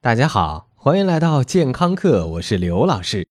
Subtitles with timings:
[0.00, 3.26] 大家好，欢迎来到健康课，我是刘老师。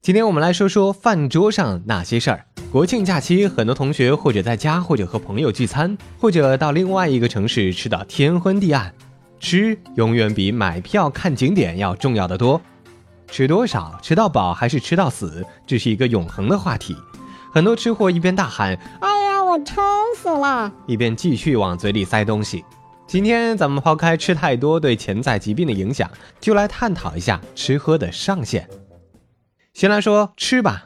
[0.00, 2.46] 今天我们来说说饭桌上那些事儿。
[2.70, 8.94] 国庆假期，很多同学或者在家，或者和朋友聚餐，或者到另外一个城市吃到天昏地暗。
[9.40, 12.60] 吃永远比买票看景点要重要的多。
[13.26, 16.96] 吃多少，吃到饱还是吃到死，这是一个永恒的话题。
[17.52, 19.84] 很多吃货一边大喊“哎呀，我撑
[20.16, 22.64] 死了”，一边继续往嘴里塞东西。
[23.12, 28.66] 今天咱们抛开吃太多对潜在疾病的影响，就来探讨一下吃喝的上限。
[29.74, 30.84] 先来说吃吧。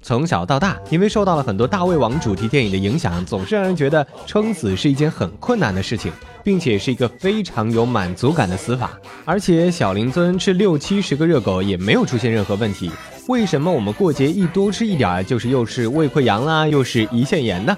[0.00, 6.12] 从小到大，因为受到了很多大胃王主题电影的影响，总是让人觉得撑死是一件很困难的事情，
[6.44, 8.96] 并且是一个非常有满足感的死法。
[9.24, 12.88] 而且小林尊吃六七十个热狗也没有出现任何问题，
[13.26, 17.76] 为什么我们过节一多吃一点，就是又是胃溃疡啦，又是胰腺炎呢？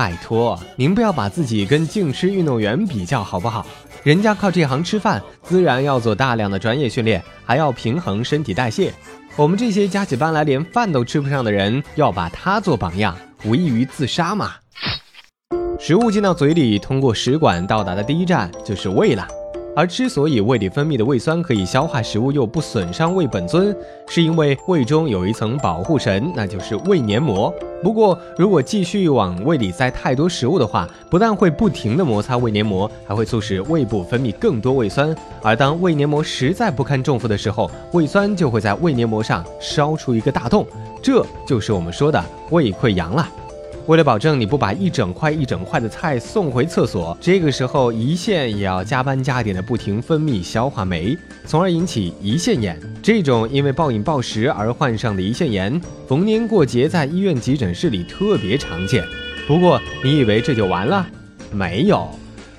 [0.00, 3.66] 拜托，您不要把自己跟净吃运动员比较好不好？
[4.02, 8.94] 人家靠这行吃饭，自然要做大量的专业训练，还要平衡身体代谢。
[9.36, 14.54] 我们这些加起班来连饭都吃不上的人，要把他做榜样，无异于自杀嘛。
[15.78, 19.28] 食物进到嘴里，通过食管到达的第一站就是胃了。
[19.76, 23.74] 而之所以胃里分泌的胃酸可以消化食物又不损伤胃本尊，
[24.08, 27.52] 是因为胃中有一层保护神，那就是胃黏膜。
[27.82, 35.14] 不过，如果继续往胃里塞太多食物的话，不但会不停地摩擦胃黏膜，还会促使胃部分泌更多胃酸。
[35.42, 40.66] 而当胃黏膜实在不堪重负的时候，胃酸就会在胃黏膜上烧出一个大洞，
[41.02, 43.26] 这就是我们说的胃溃疡了。
[43.90, 52.80] 为了保证你不把一整块一整块的菜送回厕所，这个时候胰腺也要加班加点的不停分泌消化酶，从而引起胰腺炎。
[53.02, 59.04] 这种因为暴饮暴食而患上的胰腺炎，逢年过节在医院急诊室里特别常见。
[59.48, 61.04] 不过你以为这就完了？
[61.50, 62.08] 没有。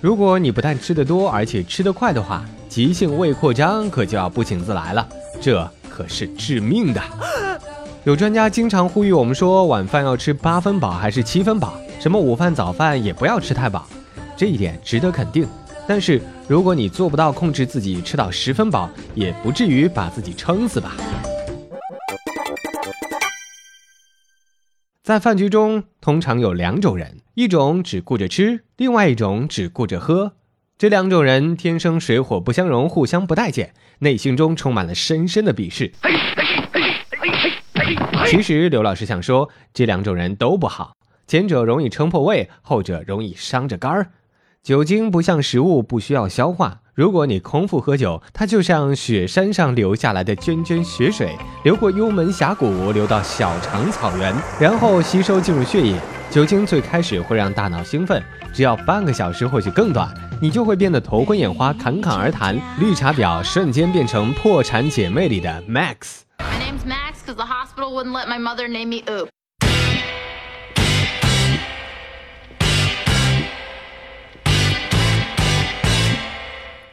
[0.01, 5.07] 如果你不但吃得多，而且吃得快的话，急性胃扩张可就要不请自来了，
[5.39, 7.01] 这可是致命的。
[8.03, 11.79] 有专家经常呼吁我们说，晚饭要吃八分饱还是七分饱？
[11.99, 13.87] 什么午饭早饭也不要吃太饱，
[14.35, 15.47] 这一点值得肯定。
[15.87, 20.95] 但是如果你做不到控制自己吃到十分饱，也不至于把自己撑死吧？
[25.03, 30.33] 在饭局中，通常有两种人，一种只顾着吃，另外一种只顾着喝。
[30.75, 35.91] 这两种人天生水火不相容，互相不待见，内心中充满了深深的鄙视。
[38.27, 40.95] 其实刘老师想说，这两种人都不好，
[41.27, 44.11] 前者容易撑破胃，后者容易伤着肝儿。
[44.63, 46.81] 酒精不像食物，不需要消化。
[46.93, 55.99] 如果你空腹喝酒，它就像雪山上流下来的涓涓雪水，流过幽门峡谷，流到小肠草原，然后吸收进入血液。
[56.29, 58.21] 酒精最开始会让大脑兴奋，
[58.53, 66.21] 只要半个小时或许更短，你就会变得头昏眼花，侃侃而谈，绿茶婊瞬间变成破产姐妹里的 Max。
[66.43, 69.29] My name's Max，cause the hospital wouldn't let my mother name me oop.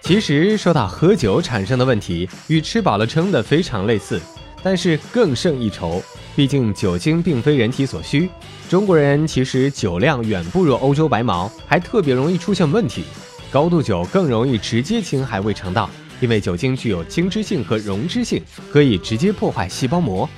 [0.00, 4.18] 其实说到喝酒产生的问题与吃饱了撑的非常类似
[4.62, 6.02] 但是更胜一筹
[6.34, 8.30] 毕竟酒精并非人体所需。
[8.70, 13.04] 中国人其实酒量远不如欧洲白毛还特别容易出现问题
[13.50, 15.88] 高度酒更容易直接侵害胃肠道。
[16.20, 18.42] 因为酒精具有侵脂性和溶脂性，
[18.72, 20.28] 可以直接破坏细胞膜。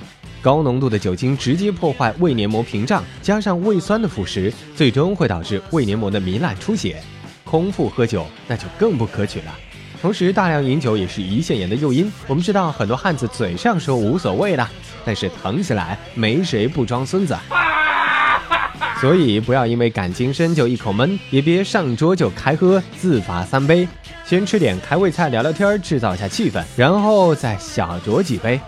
[0.41, 7.01] 高浓度的酒精直接破坏胃黏膜屏障，加上胃酸的腐蚀，最终会导致胃黏膜的糜烂出血。
[7.43, 9.53] 空腹喝酒那就更不可取了。
[10.01, 12.11] 同时，大量饮酒也是胰腺炎的诱因。
[12.25, 14.67] 我们知道很多汉子嘴上说无所谓了，
[15.05, 17.37] 但是疼起来没谁不装孙子。
[19.01, 23.87] 所以不要因为感情深就一口闷，也别上桌就开喝，自罚三杯。
[24.23, 28.61] 先吃点开胃菜聊聊天，制造一下气氛，然后再小酌几杯。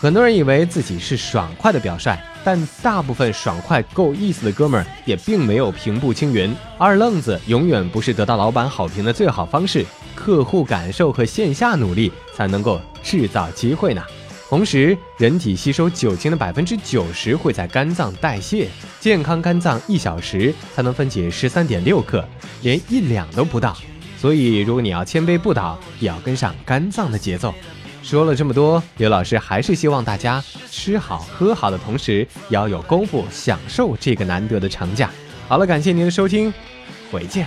[0.00, 6.54] 很多人以为自己是爽快的表率，但大部分爽快够意思的哥们儿也并没有平步青云。
[6.78, 14.02] 二愣子永远不是得到老板好评的最好方式，客户感受和线下努力才能够制造机会呢。
[14.48, 18.68] 同时，人体吸收酒精的百分之九十会在肝脏代谢，
[19.00, 22.24] 健康肝脏一小时才能分解十三点六克，
[22.62, 23.76] 连一两都不到。
[24.16, 27.52] 所以，如果你要千杯不倒，也要跟上肝脏的节奏。
[28.02, 32.18] 说了这么多，刘老师还是希望大家吃好喝好的同时，
[32.48, 35.10] 也要有功夫享受这个难得的长假。
[35.48, 36.52] 好了，感谢您的收听，
[37.10, 37.46] 回见。